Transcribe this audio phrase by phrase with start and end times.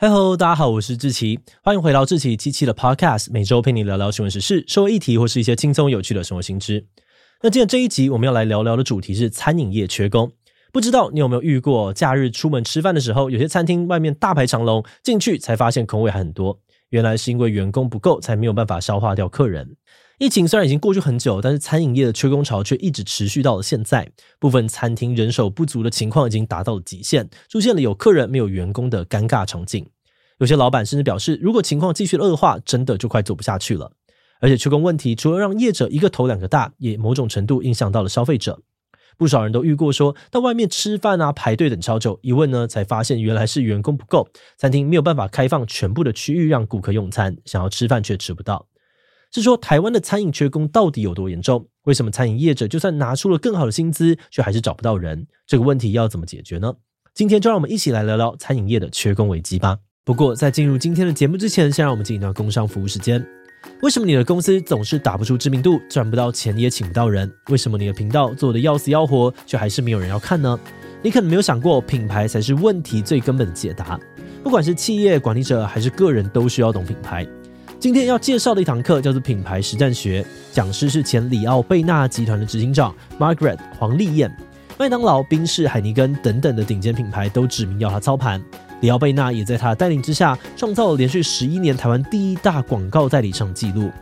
[0.00, 6.86] 嗨喽，大家好，我是志奇，欢迎回到志奇七七的 Podcast，每周陪你聊聊新闻时事、社会议题或是一些轻松有趣的生活新知。
[7.42, 10.30] 那今天这一集我们要来聊聊的主题是餐饮业缺工。
[10.72, 16.60] 不知道你有没有遇过，假日出门吃饭的时候，有些餐厅外面大排长龙，进去才发现空位还很多，
[16.90, 19.74] 原来是因为员工不够，才没有办法消化掉客人。
[20.18, 24.10] 疫情虽然已经过去很久，但是餐饮业的缺工潮却一直持续到了现在。
[24.40, 29.86] 部分餐厅人手不足的情况已经达到了极限，出现了有客人没有员工的尴尬场景。
[30.38, 33.92] 有些老板甚至表示，如果情况继续恶化，真的就快做不下去了。
[34.40, 38.60] 而且缺工问题除了让业者一个头两个大，也某种程度影响到了消费者。
[39.16, 48.66] 不少人都遇过说到外面吃饭啊，排队等超久，一问呢才发现原来是员工不够，餐厅没有办法开放全部的区域让顾客用餐，想要吃饭却吃不到。
[49.32, 51.66] 是说台湾的餐饮缺工到底有多严重？
[51.84, 55.26] 为什么餐饮业者就算拿出了更好的薪资，却还是找不到人？
[55.46, 56.74] 这个问题要怎么解决呢？
[57.14, 59.78] 今天就让我们一起来聊聊餐饮业的缺工危机吧。
[60.04, 63.24] 不过在进入今天的节目之前，先让我们进一段工商服务时间。
[63.82, 67.30] 为什么你的公司总是打不出知名度，赚不到钱也请不到人？
[67.50, 70.58] 为什么你的频道做得要死要活，却还是没有人要看呢？
[71.02, 73.98] 你可能没有想过，品牌才是问题最根本的解答。
[74.42, 77.26] 不管是企业管理者还是个人，都需要懂品牌。
[77.80, 84.36] 今天要介绍的一堂课叫做品牌实战学，讲师是前里奥贝纳集团的执行长 Margaret 黄丽燕，
[84.76, 88.42] 麦当劳、宾士、海尼根等等的顶尖品牌都指名要他操盘。
[88.80, 93.92] 里奥贝纳也在他的带领之下，创造了连续十一年台湾第一大广告代理商纪录。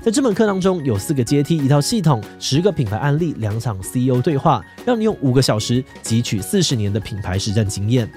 [0.00, 8.08] 在这门课当中，有四个阶梯，一套系统，十个品牌案例，两场 CEO 对话，让你用五个小时汲取四十年的品牌实战经验。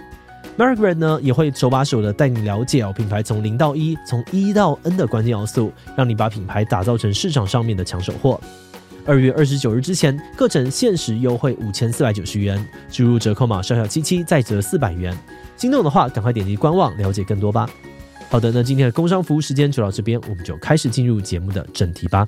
[0.62, 8.40] Margaret 呢也会手把手的带你了解哦，品牌从零到一，从一到 N 的关键要素，让你把品牌打造成市场上面的抢手货。
[9.08, 15.18] 二月二十九日之前，课程限时优惠五千四百九十元，输入折扣码小小七七再折四百元。
[15.58, 17.68] 心动的话，赶快点击官网了解更多吧。
[18.30, 22.28] 好的，那今天的工商服务时间就到这边，我们就开始进入节目的正题吧。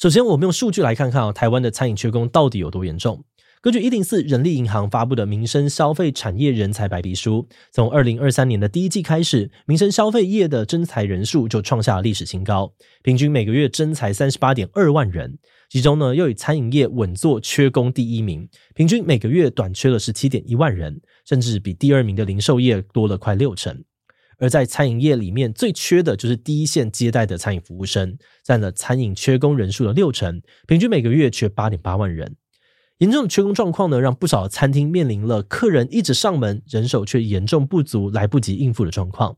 [0.00, 3.24] 首先，我们用数据来看看啊，台湾的餐饮缺工到底有多严重？
[3.60, 12.72] 根据一零四人力银行发布的民生消费产业人才白皮书，从二零二三年的第一季开始，民生消费业的征才人数就创下了历史新高，
[13.02, 15.36] 平均每个月征才三十八点二万人，
[15.68, 23.82] 其中呢又以餐饮业稳坐缺工第一名，平均每个月短缺了十七点一万人，甚至比第二名的零售业多了快六成。
[24.38, 32.36] 而在餐饮业里面，最缺的就是第一线接待的餐饮服务生，占了餐饮缺工人数的六成，平均每个月缺八点八万人。
[32.98, 39.36] 严重的缺工状况呢，让不少餐厅面临了客人一直上门，人手却严重不足，来不及应付的状况。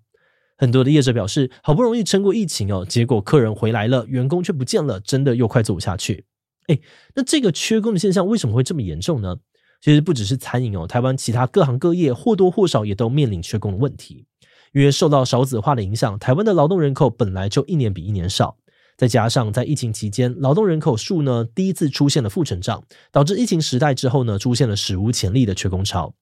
[0.56, 6.26] 很多的业者表示，好不容易撑过疫情哦，结果客人回来了，员工却不见了，真的又快做不下去。
[6.68, 6.80] 诶，
[7.14, 9.36] 那这个缺工的现象为什么会这么严重呢？
[9.80, 14.26] 其实不只是餐饮哦，台湾其他各行各业或多或少也都面临缺工的问题。
[14.72, 18.56] 因为受到少子化的影响，台湾的劳动人口本来就一年比一年少，
[18.96, 26.14] 再加上在疫情期间，劳动人口数呢第一次出现了负成长，导致疫情时代之后呢出现了史无前例的缺工潮。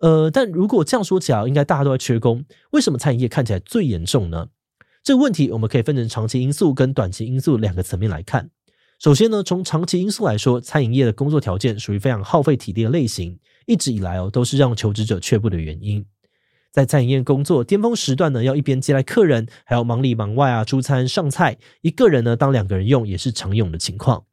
[0.00, 4.48] 呃，但如果这样说起来，应该大家都在缺工，为什么餐饮业看起来最严重呢？
[5.02, 8.50] 这个问题我们可以分成长期因素跟短期因素两个层面来看。
[8.98, 16.04] 首先呢，从长期因素来说，餐饮业的工作条件属于非常耗费体力的类型，一直以来哦都是让求职者却步的原因。
[16.72, 24.24] 在餐饮业工作巅峰时段呢，要一边接待客人，还要忙里忙外啊，出餐上菜，一个人呢当两个人用也是常有的情况。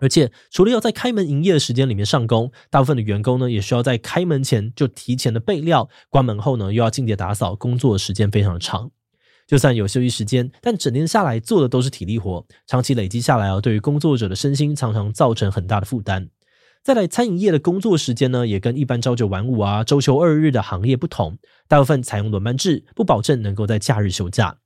[0.00, 8.90] 而且除了要在开门营业的时间里面上工，大部分的员工呢也需要在开门前就提前的备料，关门后呢又要清洁打扫，工作时间非常的长。
[9.46, 16.30] 就算有休息时间，但整天下来做的都是体力活，长期累积下来啊，对于工作者的身心常常造成很大的负担。
[16.82, 21.36] 再来，餐饮业的工作时间呢，也跟一般朝九晚五啊、周休二日的行业不同，
[21.68, 24.56] 大部分采用轮班制，不保证能够在假日休假。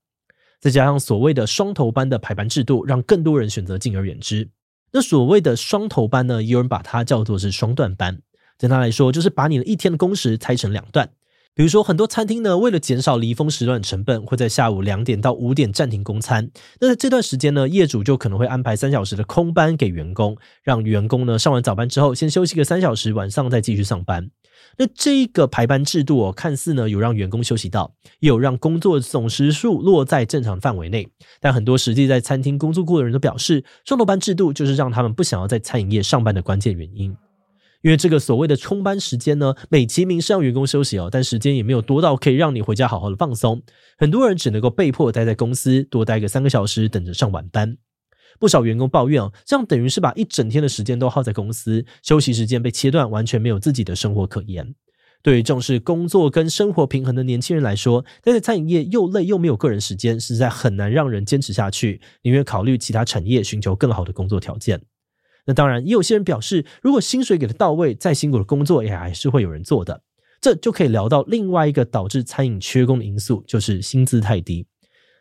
[0.60, 4.48] 再加上所谓的双头班的排班制度，让更多人选择敬而远之。
[4.92, 8.22] 那所谓的双头班呢，也有人把它叫做是双段班。
[8.58, 11.10] 简单来说，就是把你的一天的工时拆成两段。
[11.56, 16.50] 比如说，很多餐厅呢，为了减少离峰时段的成本，会在下午两点到五点暂停供餐。
[16.80, 24.28] 那在这段时间呢，业主就可能会安排三小时的空班给员工，让员工呢上完早班之后，先休息个三小时，晚上再继续上班。
[24.78, 31.08] 那这个排班制度哦，看似呢有让员工休息到，也有让工作总时数落在正常范围内。
[31.40, 37.16] 但很多实际在餐厅工作过的人都表示，双头班制度就是让他们不想要在餐饮业上班的关键原因。
[37.84, 43.62] 因为这个所谓的空班时间呢，美其名是让员工休息哦，但时间也没有多到可以让你回家好好的放松。
[43.98, 47.76] 很多人只能够被迫待在公司多待个三个小时，等着上晚班。
[48.40, 54.74] 不少员工抱怨哦，这样等于是把一整天的时间都耗在公司，休息时间被切断，完全没有自己的生活可言。
[55.22, 64.80] 对于重视工作跟生活平衡的年轻人来说，待在餐饮业又累又没有个人时间，实在很难让人坚持下去，宁愿考虑其他产业，寻求更好的工作条件。
[65.46, 70.02] 那当然，也有些人表示，如果薪水给的到位，再辛苦的工作也还是会有人做的。
[70.40, 74.66] 这就可以聊到另外一个导致餐饮缺工的因素，就是薪资太低。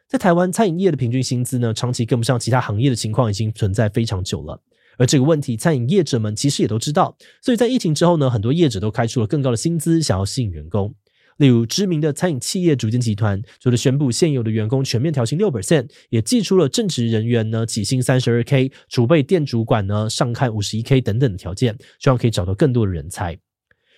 [0.07, 4.61] 在台湾，餐饮业的平均薪资呢，长期跟不上其他行业的情况已经存在非常久了。
[4.97, 10.93] 而这个问题，餐饮业者们其实也都知道，所以在疫情之后呢，很多业者都开出了更高的薪资，想要吸引员工。
[11.37, 23.37] 例如，知名的餐饮企业主建集团，除了宣布现有的员工全面调薪六 percent，也寄出了正职人员呢起薪三十二 k，储备店主管呢上看五十一 k 等等的条件，希望可以找到更多的人才。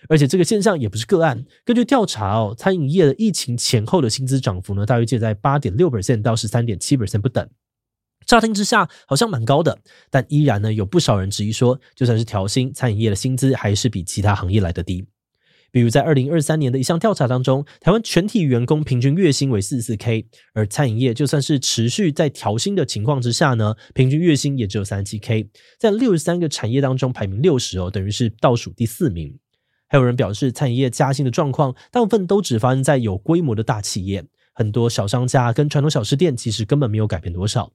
[0.08, 1.44] 而且这个现象也不是个案。
[1.64, 7.50] 根据调查哦，餐饮业的疫情前后的薪资涨幅呢，大约介在八点六 percent 到十三点七 percent 不等。
[8.26, 9.80] 乍听之下好像蛮高的，
[10.10, 15.06] 但依然呢有不少人质疑说，就算是调薪，餐饮业的薪资还是比其他行业来得低。
[15.76, 29.38] 比如在二零二三年的一项调查当中，台湾全体员工平均月薪为四十四 K，而餐饮业就算是持续在调薪的情况之下呢，平均月薪也只有三十七 K，在六十三个产业当中排名六十哦，等于是倒数第四名。
[29.90, 34.24] 还有人表示，餐饮业加薪的状况大部分都只发生在有规模的大企业，
[34.54, 37.74] 很多小商家跟传统小吃店其实根本没有改变多少。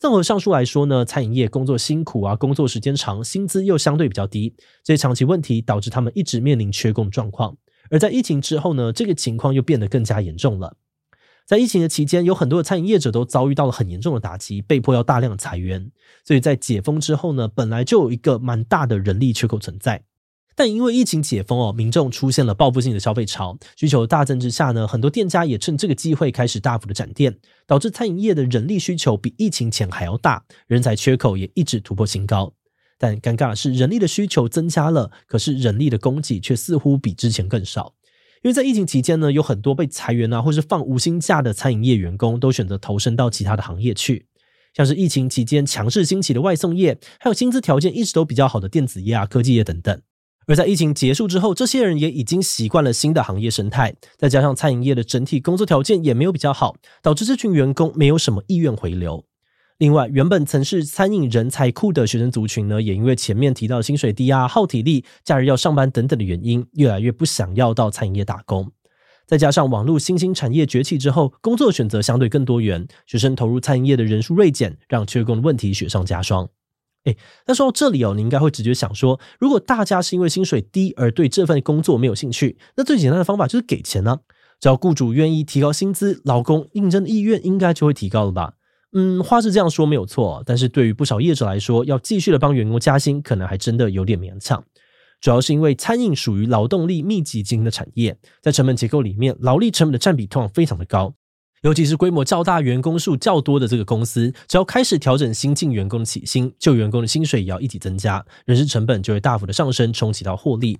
[0.00, 7.54] 综合上述来说呢，餐饮业工作辛苦啊，工作时间长，薪资又相对比较低，这些长期问题导致他们一直面临缺工状况。
[7.90, 10.78] 而在疫情之后呢，这个情况又变得更加严重了。
[11.44, 15.92] 在疫情的期间，有很多的餐饮业者都遭遇到了很严重的打击，被迫要大量裁员。
[16.24, 20.02] 所以在解封之后呢，本来就有一个蛮大的人力缺口存在。
[20.60, 27.34] 但因为疫情解封哦，民众出现了报复性的消费潮，需求大增之下呢，很多店家也趁这个机会开始大幅的展店，
[27.66, 32.52] 导致餐饮业的人力需求比疫情前还要大，人才缺口也一直突破新高。
[32.98, 37.94] 但尴尬的是，人力的需求增加了，可是人力的供给却似乎比之前更少。
[38.42, 44.26] 因为在疫情期间呢，有很多被裁员啊，或是放无薪假的餐饮业员工都选择投身到其他的行业去，
[44.74, 50.02] 像是疫情期间强势兴起的外送业，还有薪资条件一直都比较好的电子业啊、科技业等等。
[50.50, 59.24] 而在疫情结束之后，这些人也已经习惯了新的行业生态，再加上餐饮业的整体工作条件也没有比较好，导致这群员工没有什么意愿回流。
[59.78, 68.72] 另外，原本曾是餐饮人才库的学生族群呢，也因为前面提到薪水低啊、耗体力、假日要上班等等的原因，越来越不想要到餐饮业打工。
[69.28, 76.48] 再加上网络新兴产业崛起之后，工作选择相对更多元，学生投入餐饮业的人数锐减，让缺工的问题雪上加霜。
[77.04, 77.16] 哎，
[77.46, 84.18] 那说到这里哦，你应该会直觉想说，如果大家是因为薪水低而对这份工作没有兴趣，那最简单的方法就是给钱呢、
[84.60, 88.54] 只要雇主愿意提高薪资，劳工应征的意愿应该就会提高了吧？
[88.92, 94.62] 嗯，话是这样说没有错，但是对于不少业者来说，要继续的帮员工加薪，可能还真的有点勉强。
[95.20, 101.14] 主要是因为餐饮属于劳动力密集型的产业，在成本结构里面，劳力成本的占比通常非常的高。
[101.62, 110.78] 尤其是规模较大、员工数较多的这个公司，只要开始调整新进员工的起薪，旧员工的薪水也要一起增加，人事成本就会大幅的上升，冲击到获利。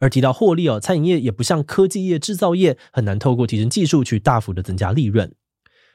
[0.00, 5.32] 而提到获利哦，餐饮业也不像科技业、制造业，很难透过提升技术去大幅的增加利润。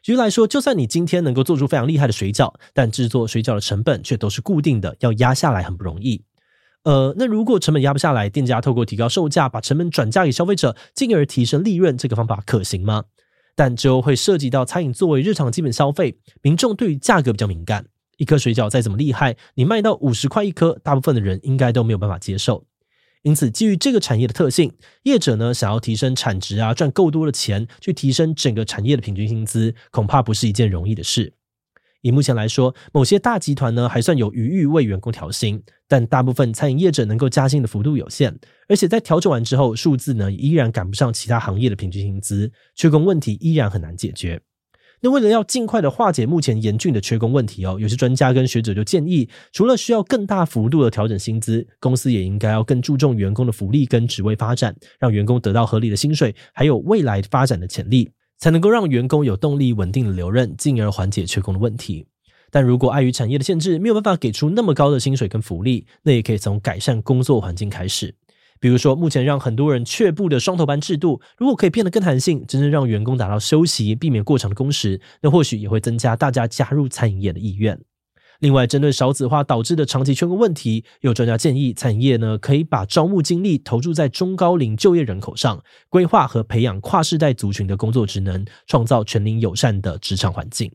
[0.03, 6.23] 举例来说，就算你今天能够做出非常厉害的水饺，但制作水饺的成本却都是固定的，要压下来很不容易。
[6.83, 13.05] 呃，那如果成本压不下来，店家透过提高售价，把成本转嫁给消费者，进而提升利润，这个方法可行吗？
[13.57, 17.87] 但就会涉及到餐饮作为日常基本消费，民众对于价格比较敏感。
[18.17, 22.65] 一颗水饺再怎么厉害，你卖到五十块一颗，大部分的人应该都没有办法接受。
[23.23, 24.71] 因此，基于这个产业的特性，
[25.03, 31.33] 业者呢想要提升产值啊，赚够多的钱，去提升整个产业的平均薪资，恐怕不是一件容易的事。
[32.01, 38.37] 以目前来说，某些大集团呢还算有余裕为员工调薪，但大部分餐饮业者能够加薪的幅度有限，
[38.67, 44.41] 而且在调整完之后，数字呢依然赶不上其他行业的平均薪资，缺工问题依然很难解决。
[44.99, 58.09] 那为了要尽快的化解目前严峻的缺工问题哦，有些专家跟学者就建议，除了需要更大幅度的调整薪资，公司也应该要更注重员工的福利跟职位发展，让员工得到合理的薪水，还有未来发展的潜力。
[58.37, 62.05] 才能够让员工有动力稳定的留任，进而缓解缺工的问题。
[62.49, 68.15] 但如果碍于产业的限制，没有办法给出那么高的薪水跟福利，那也可以从改善工作环境开始。
[68.59, 77.79] 比如说，目前让很多人却步的双头班制度，如果可以变得更弹性，真正让员工达到休息，避免过长的工时，那或许也会增加大家加入餐饮业的意愿。
[78.39, 90.71] 另外，针对少子化导致的长期缺工问题，有专家建议，产业呢可以把招募精力投注在中高龄就业人口上，规划和培养跨世代族群的工作职能，创造全龄友善的职场环境。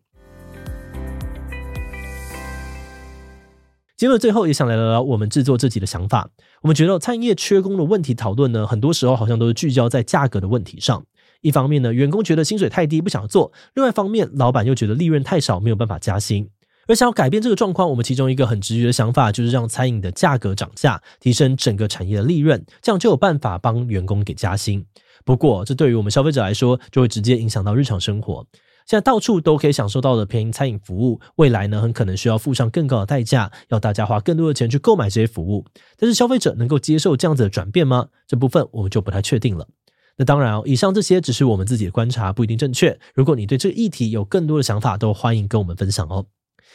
[3.96, 6.28] 节目的最后也想来聊聊我们制作自己的想法。
[6.62, 11.04] 我们觉得餐饮业缺工的问题讨论呢，很多时候好像都是聚焦在价格的问题上。
[11.40, 16.48] 一方面呢，员工觉得薪水太低不想做；另外一方面，老板又觉得利润太少没有办法加薪。
[16.88, 24.84] 而想要改变这个状况，我们其中一个很直觉的想法就是让餐饮的价格涨价，提升整个产业的利润，这样就有办法帮员工给加薪。
[25.24, 28.46] 不过，这对于我们消费者来说，就会直接影响到日常生活。
[28.84, 35.64] 现在到处都可以享受到的便宜餐饮服务，未来呢，很可能需要付上更高的代价，要大家花更多的钱去购买这些服务。
[35.96, 38.08] 但是消费者能够接受这样子的转变吗？
[38.26, 39.68] 这部分我们就不太确定了。
[40.16, 42.98] 那当然哦，以上这些只是我们自己的观察，不一定正确。
[43.14, 46.26] 如果你对这个议题有更多的想法，都欢迎跟我们分享哦。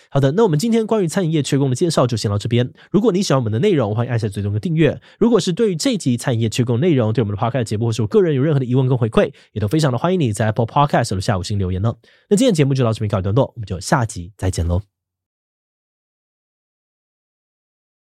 [0.10, 2.72] 好的，那我们今天关于餐饮业缺工的介绍就先到这边。
[2.92, 5.00] 如果你喜欢我们的内容，欢迎按下追踪跟订阅。
[5.20, 11.94] 如果是对于这集餐饮业缺工内容，对我们的 Podcast 节目或是我个人有任何的疑问跟回馈，也都非常的欢迎你在 Apple Podcast 留下五星留言呢。
[12.30, 14.97] 那今天节目就到这边告一段落，我们就下集再见喽。